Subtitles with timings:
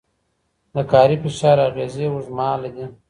[0.75, 2.85] د کاري فشار اغېزې اوږدمهاله دي.